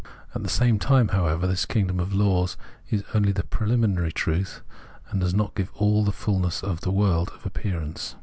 [0.33, 2.57] At the same time, however, this kingdom of laws
[2.89, 4.63] is only the prehminary truth,
[5.11, 8.15] and does not give all the fullness of the world of appearance.